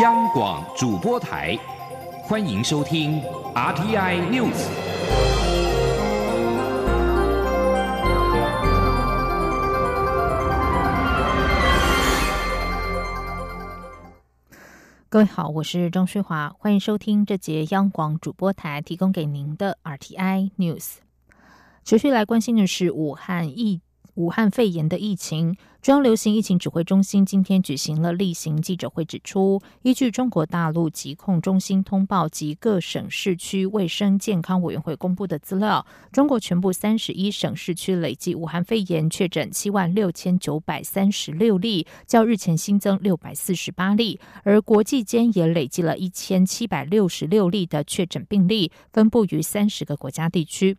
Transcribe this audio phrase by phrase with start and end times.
[0.00, 1.54] 央广主播台，
[2.22, 3.20] 欢迎收听
[3.54, 4.56] RTI News。
[15.10, 20.94] 各位好，我是钟淑华，欢迎收听这节央广主播台提供给您的 RTI News。
[21.84, 23.82] 持续来关心的是武汉疫。
[24.14, 50.76] 武汉肺炎的疫情，中央流行疫情指挥中心今天举行了例行记者会，指出，依据中国大陆疾控中心通报及各省市区卫生健康委员会公布的资料，中国全部三十一省市区累计武汉肺炎确诊七万六千九百三十六例，较日前新增六百四十八例，而国际间也累计了一千七百六十六例的确诊病例，分布于三十个国家地区。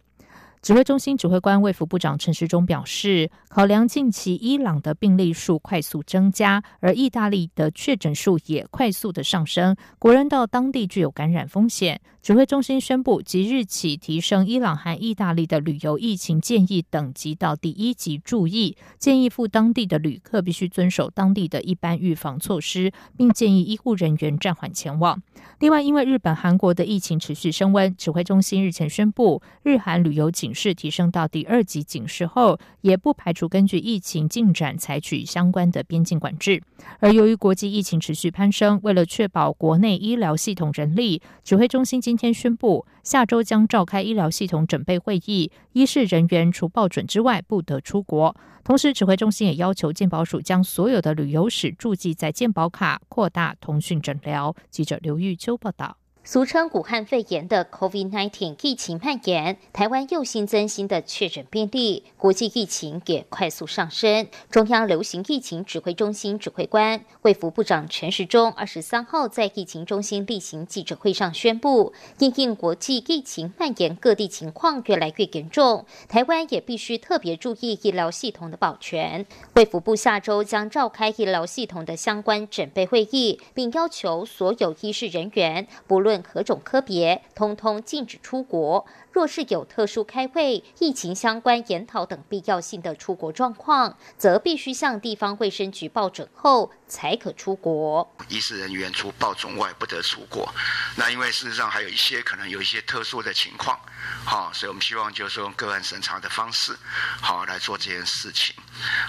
[0.63, 11.99] 指挥中心指挥官卫福部长陈时中表示，考量近期伊朗的病例数快速增加，而意大利的确诊数也快速的上升，国人到当地具有感染风险。
[12.21, 25.21] 指挥中心宣布，即日起提升伊朗和意大利的旅游疫情建议等级到第一级注意，建议赴当地的旅客必须遵守当地的一般预防措施，并建议医护人员暂缓前往。
[25.59, 36.62] 另外，因为日本、韩国的疫情持续升温，指挥中心日前宣布，日韩旅游警警示提升到第二级警示后，也不排除根据疫情进展采取相关的边境管制。
[36.99, 48.35] 而由于国际疫情持续攀升，为了确保国内医疗系统人力，指挥中心今天宣布，下周将召开医疗系统准备会议，医事人员除报准之外不得出国。
[48.63, 54.55] 同时，指挥中心也要求健保署将所有的旅游史注记在健保卡，扩大通讯诊疗。
[54.70, 55.98] 记者刘玉秋报道。
[56.26, 64.30] 俗称武汉肺炎的 COVID-19 疫情蔓延，台湾又新增新的确诊病例，国际疫情也快速上升。
[64.50, 79.26] 中央流行疫情指挥中心指挥官、卫福部长陈时中二十三号在疫情中心例行记者会上宣布，因应国际疫情蔓延，各地情况越来越严重，台湾也必须特别注意医疗系统的保全。
[79.56, 88.85] 卫福部下周将召开医疗系统的相关准备会议，并要求所有医事人员，不论何种科别，通通禁止出国。
[89.12, 98.12] 若是有特殊开会、疫情相关研讨等必要性的出国状况，则必须向地方卫生局报准后才可出国。
[98.28, 100.52] 医师人员除报准外不得出国。
[100.96, 103.79] 那因为事实上还有一些可能有一些特殊的情况，
[104.25, 106.75] 好，所以我们希望就是用个案审查的方式，
[107.22, 108.56] 好来做这件事情。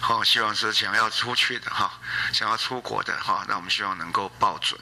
[0.03, 1.99] 好，希望是想要出去的哈，
[2.31, 4.79] 想要出国的哈，那我们希望能够报准。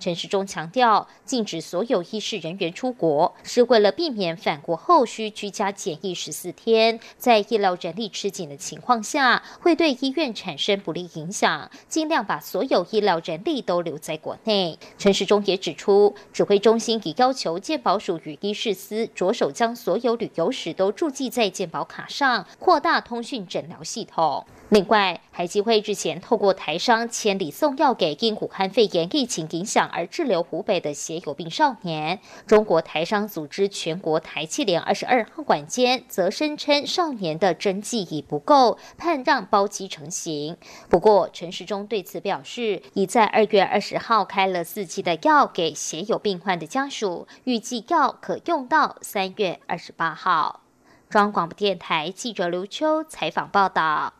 [0.00, 14.78] 陈时中强调，禁止所有医事人员出国，是为了避免返国后需居家检疫十四天，在医疗人力吃紧的情况下，会对医院产生不利影响，尽量把所有医疗人力都留在国内。
[14.96, 24.46] 陈时中也指出，指挥中心已要求健保署与医事司着手将所有旅游史都注记在健保卡上，扩大通讯诊疗系统。
[24.70, 32.20] 另外，海基会日前透过台商千里送药给因武汉肺炎疫情影响而滞留湖北的血友病少年。
[32.46, 40.56] 中国台商组织全国台气联二十二号晚间则声称少年的针剂已不够，盼让包机成型。
[40.88, 50.60] 不过，陈时中对此表示，已在二月二十号开了四期的药给血友病患的家属，预计药可用到三月二十八号。
[51.08, 54.12] 中央广播电台记者刘秋采访报道。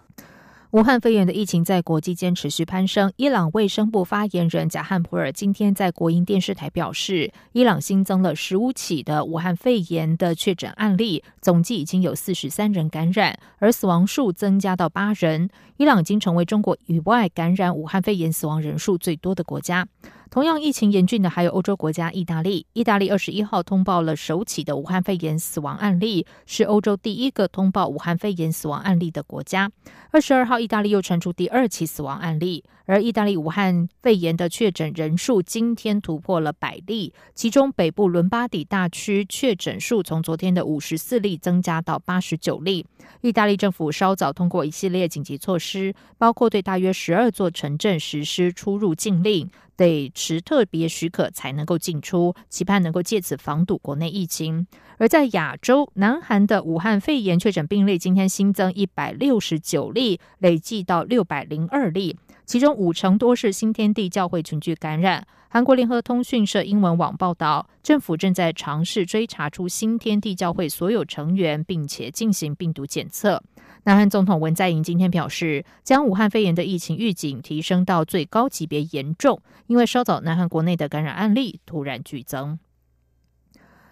[0.73, 3.13] 武汉肺炎的疫情在国际间持续攀升。
[3.17, 15.51] 伊朗卫生部发言人贾汉普尔今天在国营电视台表示，伊朗新增了十五起的武汉肺炎的确诊案例，总计已经有四十三人感染，而死亡数增加到八人。
[15.77, 19.89] 伊朗已经成为中国以外感染武汉肺炎死亡人数最多的国家。
[20.31, 22.65] 同样疫情严峻的还有欧洲国家意大利。
[22.73, 29.73] 意大利二十一号通报了首起的武汉肺炎死亡案例，是欧洲第一个通报武汉肺炎死亡案例的国家。
[30.13, 32.63] 二十二号，意大利又传出第二起死亡案例。
[32.87, 42.87] 而意大利武汉肺炎的确诊人数今天突破了百例，其中北部伦巴底大区确诊数从昨天的五十四例增加到八十九例。
[43.21, 49.49] 意大利政府稍早通过一系列紧急措施，包括对大约十二座城镇实施出入境令，
[49.81, 54.67] 得持特别许可才能够进出，期盼能够借此防堵国内疫情。
[54.99, 62.19] 而在亚洲，南韩的武汉肺炎确诊病例今天新增一百六十九例，累计到六百零二例。
[62.45, 65.27] 其中五成多是新天地教会群聚感染。
[65.49, 73.43] 韩国联合通讯社英文网报道，政府正在尝试追查出新天地教会所有成员，并且进行病毒检测。
[73.85, 82.59] 南韩总统文在寅今天表示，将武汉肺炎的疫情预警提升到最高级别严重，因为稍早南韩国内的感染案例突然剧增。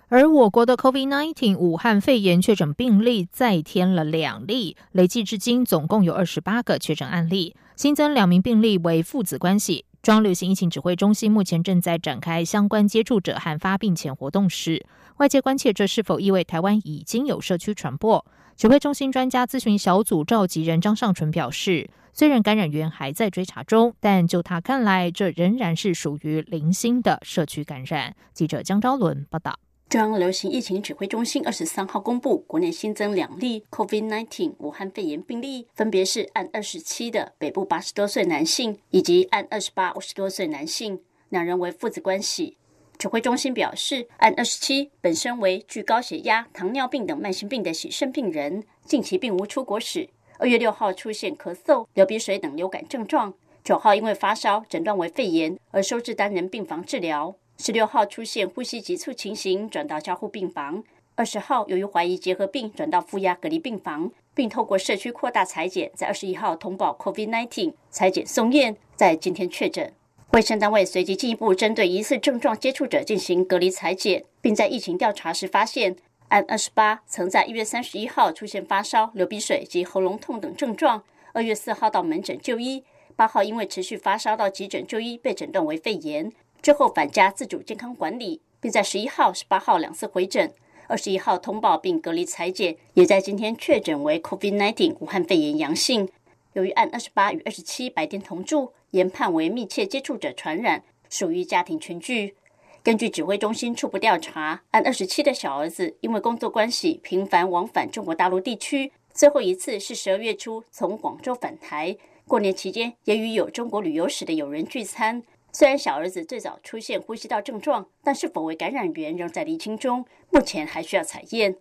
[0.09, 9.85] 而我国的 COVID-19 武汉肺炎确诊病例再添了两例，累计至今总共有二十八个确诊案例，新增两名病例为父子关系。
[10.09, 14.87] 中央流行疫情指挥中心目前正在展开相关接触者和发病前活动时，
[15.19, 18.25] 外界关切这是否意味台湾已经有社区传播？
[18.57, 28.17] 指挥中心专家咨询小组召集人张尚淳表示，虽然感染源还在追查中，但就他看来，这仍然是属于零星的社区感染。
[28.33, 29.59] 记者江昭伦报道。
[29.89, 41.01] 中央流行疫情指挥中心二十三号公布，国内新增两例 COVID-19 武汉肺炎病例，分别是按二十七的北部八十多岁男性，以及按二十八五十多岁男性，
[41.31, 42.59] 两人为父子关系。
[42.99, 50.11] 指挥中心表示，按二十七本身为具高血压、糖尿病等慢性病的喜肾病人，近期并无出国史。
[50.39, 53.33] 二月六号出现咳嗽、流鼻水等流感症状，
[53.65, 57.35] 九号因为发烧诊断为肺炎而收治单人病房治疗。
[57.61, 60.85] 十六号出现呼吸急促情形，转到交互病房。
[61.17, 69.93] 二十号由于怀疑结核病，转到负压隔离病房，并透过社区扩大裁剪，在二十一号通报 COVID-19 裁剪送验，在今天确诊。
[70.31, 75.97] 卫生单位随即进一步针对疑似症状接触者进行隔离裁剪，并在疫情调查时发现，
[76.29, 81.03] 按二十八曾在一月三十一号出现发烧、流鼻水及喉咙痛等症状，
[81.33, 82.85] 二月四号到门诊就医，
[83.17, 86.33] 八号因为持续发烧到急诊就医，被诊断为肺炎。
[86.61, 90.53] 之后返家自主健康管理，并在十一号、十八号两次回诊，
[90.87, 96.09] 二十一号通报并隔离裁剪，也在今天确诊为 COVID-19 武汉肺炎阳性。
[96.55, 102.35] 由于按二十八与二十七白天同住，研判为密切接触者传染，属于家庭群聚。
[102.83, 111.97] 根据指挥中心初步调查，按二十七的小儿子因为工作关系频繁往返中国大陆地区，最后一次是十二月初从广州返台，
[112.27, 115.23] 过年期间也与有中国旅游史的友人聚餐。
[115.59, 121.57] 虽然小儿子最早出现呼吸道症状，但是否为感染源仍在厘清中，目前还需要采验。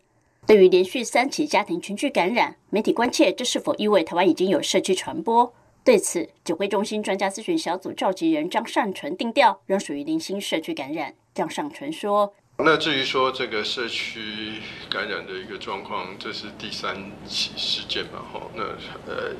[0.45, 5.51] 对于连续三起家庭群聚感染，媒体关切这是否意味台湾已经有社区传播？
[5.83, 11.15] 对此，指挥中心专家咨询小组召集人张善纯定调，仍属于零星社区感染。
[11.33, 12.31] 张善纯说
[12.63, 14.61] ：“那至于说这个社区
[14.91, 16.95] 感染的一个状况，这是第三
[17.27, 18.23] 起事件嘛？
[18.31, 18.63] 哈，那
[19.11, 19.33] 呃。”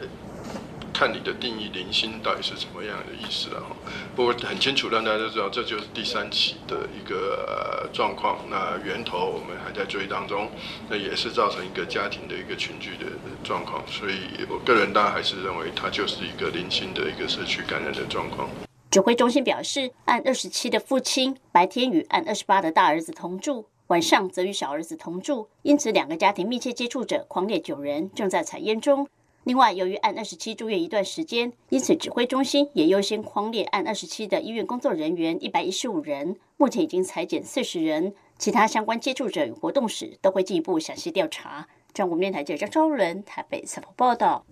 [0.97, 3.75] 看你的定义，零星到底是什么样的意思了哈？
[4.15, 8.39] 不过很清楚，让大家都知道，这就是第三起的一个状况。
[8.49, 10.49] 那源头我们还在追当中，
[10.89, 13.05] 那也是造成一个家庭的一个群聚的
[13.44, 13.83] 状况。
[13.85, 18.49] 所以我个人当然还是认为，它就是一个零星的一个社区感染的状况。
[18.89, 29.07] 指挥中心表示，按二十七的父亲白天与按二十八的大儿子同住，晚上则与小儿子同住，因此两个家庭密切接触者狂烈九人正在采验中。
[29.47, 41.65] 另外，由于按二十七住院一段时间，因此指挥中心也优先框列按二十七的医院工作人员一百一十五人，目前已经裁减四十人，其他相关接触者与活动史都会进一步详细调查。
[41.94, 44.45] 中国电台记者张昭伦台北采访报道。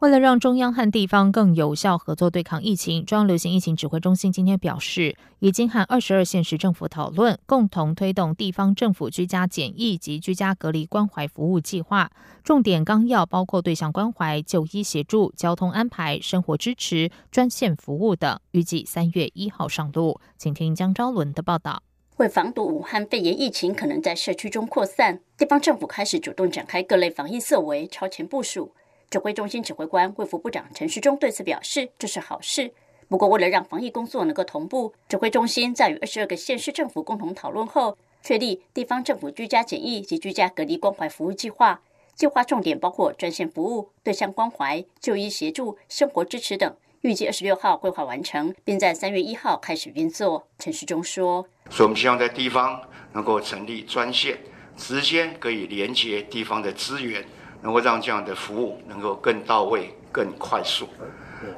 [0.00, 12.12] 为了让中央和地方更有效合作对抗疫情，中央流行疫情指挥中心今天表示，已经和二十二县市政府讨论，共同推动地方政府居家检疫及居家隔离关怀服务计划。
[12.44, 18.38] 重点纲要包括对象关怀、就医协助、交通安排、生活支持、专线服务等。
[18.52, 20.20] 预计三月一号上路。
[20.36, 21.82] 请听江昭伦的报道。
[22.18, 28.72] 为防堵武汉肺炎疫情可能在社区中扩散，地方政府开始主动展开各类防疫设为，超前部署。
[29.10, 32.70] 指挥中心指挥官、卫福部长陈时中对此表示，这是好事。
[33.08, 41.80] 不过，为了让防疫工作能够同步，指挥中心在与二十二个县市政府共同讨论后，确立地方政府居家检疫及居家隔离关怀服务计划。
[42.14, 46.76] 计划重点包括专线服务、对象关怀、就医协助、生活支持等。
[47.00, 50.46] 预计二十六号规划完成，并在三月一号开始运作。
[50.58, 54.36] 陈时中说：“所以，我们希望在地方能够成立专线，
[54.76, 57.24] 直接可以连接地方的资源。”
[57.60, 60.88] 能够让这样的服务能够更到位、更快速。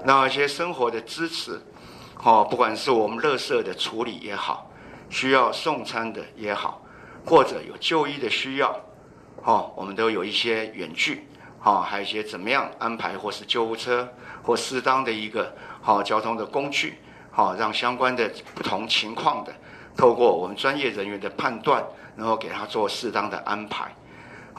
[0.04, 1.60] 那一些生活的支持，
[2.22, 4.70] 哦，不管是我们垃圾的处理也好，
[5.08, 6.82] 需要送餐的也好，
[7.24, 8.78] 或者有就医的需要，
[9.42, 11.26] 哦，我们都有一些远距，
[11.62, 14.08] 哦，还有一些怎么样安排，或是救护车
[14.42, 16.98] 或适当的一个好交通的工具，
[17.30, 19.52] 好让相关的不同情况的，
[19.96, 21.82] 透过我们专业人员的判断，
[22.16, 23.90] 然后给他做适当的安排。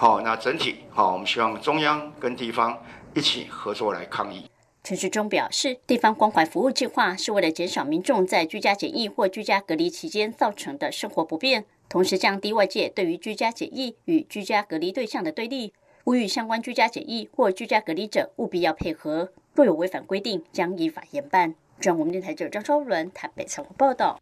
[0.02, 2.76] 好，那整体好，我们希望中央跟地方
[3.14, 4.50] 一起合作来抗疫。
[4.84, 15.72] 陈世忠表示，地方关怀服务计划是为了减少民众在居家检疫或居家隔离期间造成的生活不便，同时降低外界对于居家检疫与居家隔离对象的对立。
[16.04, 21.54] 呼吁相关居家检疫或居家隔离者务必要配合，若有违反规定，将依法严办。
[21.80, 24.20] 中央广播电台记者张超伦台北采访报道。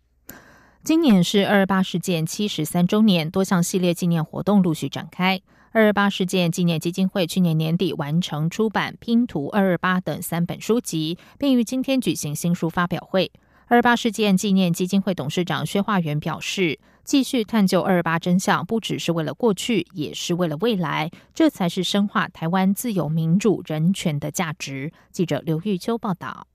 [0.84, 5.40] 今年是二二八事件七十三周年，多项系列纪念活动陆续展开。
[5.72, 13.32] 二二八事件纪念基金会去年年底完成出版《拼图二二八》等三本书籍，并于今天举行新书发表会。
[13.68, 24.92] 二二八事件纪念基金会董事长薛化元表示，继续探究二二八真相，不只是为了过去，也是为了未来，这才是深化台湾自由民主人权的价值。
[25.12, 26.49] 记者刘玉秋报道。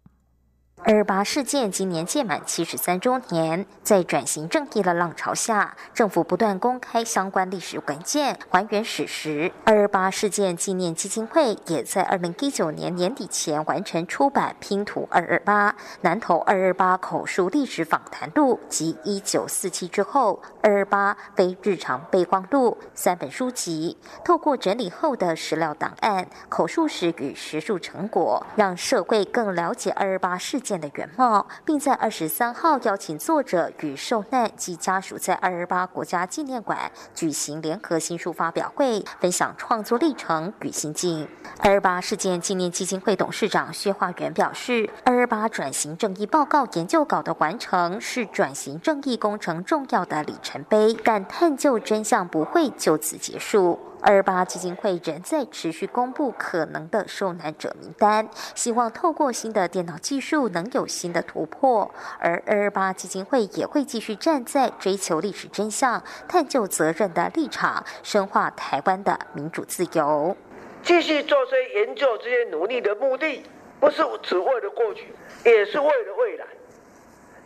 [0.87, 9.51] 二二八事件今年届满七十三周年，在转型正义的浪潮下，政府不断公开相关历史文件，还原史实。
[9.65, 30.74] 二二八事件纪念基金会也在二零一九年年底前完成出版《拼图二二八南投二二八口述历史访谈录》及一九四七之后二二八非日常备忘录三本书籍，透过整理后的史料档案、口述史与学术成果，让社会更了解二二八事件。
[30.81, 41.29] 的原貌，并在二十三号邀请作者与受难及家属在二二八国家纪念馆举行联合新书发表会，分享创作历程与心境。
[41.61, 53.79] 二二八事件纪念基金会董事长薛化元表示，二二八转型正义报告研究稿的完成是转型正义工程重要的里程碑，但探究真相不会就此结束。
[54.07, 61.91] 二二八基金会仍在持续公布可能的受难者名单，希望透过新的电脑技术能有新的突破。
[62.19, 70.37] 而二二八基金会也会继续站在追求历史真相、探究责任的立场，深化台湾的民主自由。
[70.83, 73.43] 继续做这些研究、这些努力的目的，
[73.81, 75.15] 不是只为了过去，
[75.47, 76.45] 也是为了未来。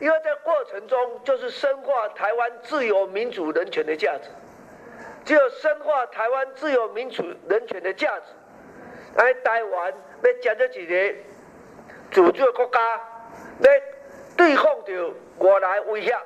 [0.00, 4.28] 因为在过程中，就是深化台湾自由、民主、人权的价值。
[5.28, 8.32] 只有深化台湾自由民主人权的价值，
[9.14, 9.92] 来台湾
[10.22, 11.14] 要建立一个
[12.10, 12.80] 自主的国家，
[13.60, 13.82] 来
[14.38, 16.16] 对抗着外来威胁。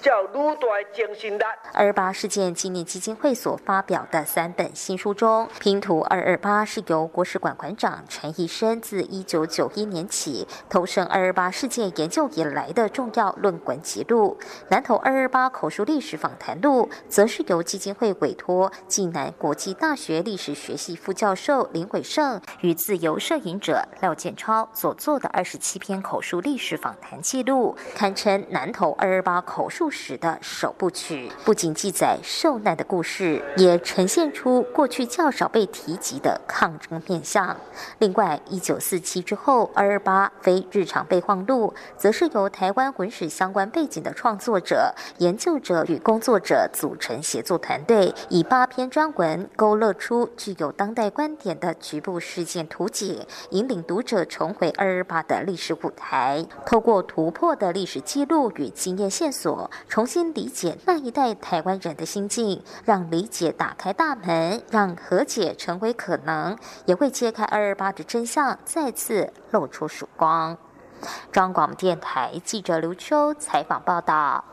[0.00, 1.42] 叫鲁代精神力。
[1.72, 14.38] 二八事件纪念基金会所发表的三本新书中，《拼图二二八》是由国史馆馆长陈义生自一九九一年起投身二二八事件研究以来的重要论文记录。
[14.68, 29.87] 《南投二二八口述历史访谈录》则是由基金会委托暨南国际大学历史学系副教授林伟胜与自由摄影者廖建超所做的二十七篇口述历史访谈记录，堪称南投二二八口述。
[29.90, 37.56] 史的首部曲不仅记载受难的故事，也呈现出过去较少被提及的抗争面相。
[37.98, 56.44] 另外，一九四七之后，二二八非日常备忘录，则是由台湾文史相关背景的创作者、研究者与工作者组成协作团队，以八篇专文勾勒出具有当代观点的局部事件图景，引领读者重回二二八的历史舞台。
[56.66, 59.70] 透过突破的历史记录与经验线索。
[59.86, 66.56] 重新理解那一代台湾人的心境，让理解打开大门，让和解成为可能，
[66.86, 70.56] 也会揭开二二八的真相，再次露出曙光。
[71.30, 74.44] 中广电台记者刘秋采访报道。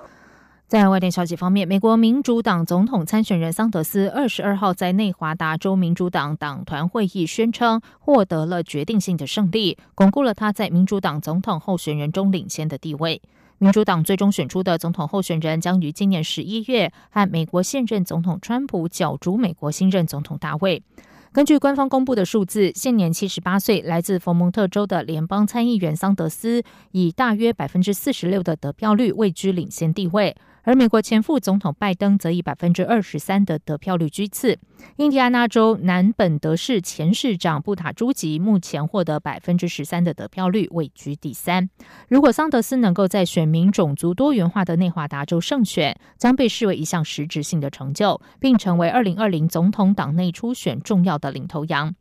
[0.68, 13.22] 在外电消息方面，美国民主党总统参选人桑德斯二十二号在内华达州民主党党团会议宣称获得了决定性的胜利，巩固了他在民主党总统候选人中领先的地位。
[13.58, 20.84] 民主党最终选出的总统候选人将于今年十一月和美国现任总统川普角逐美国新任总统大位。
[21.32, 30.36] 根据官方公布的数字，现年七十八岁、来自佛蒙特州的联邦参议员桑德斯以大约百分之四十六的得票率位居领先地位。
[30.66, 34.58] 而美国前副总统拜登则以百分之二十三的得票率居次。
[34.98, 41.70] 印第安纳州南本德市前市长布塔朱吉目前获得百分之十三的得票率，位居第三。
[42.10, 51.94] 如果桑德斯能够在选民种族多元化的内华达州胜选，将被视为一项实质性的成就，并成为二零二零总统党内初选重要的领头羊。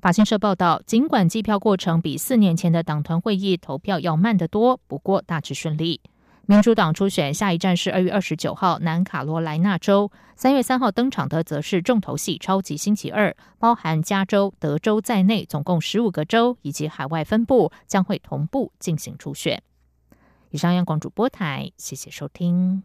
[0.00, 6.00] 法新社报道，尽管计票过程比四年前的党团会议投票要慢得多，不过大致顺利。
[6.50, 19.62] 民主党初选下一站是二月二十九号南卡罗来纳州，三月三号登场的则是重头戏超级星期二，包含加州、德州在内，总共十五个州以及海外分部将会同步进行初选。
[20.48, 22.82] 以上央广主播台，谢谢收听。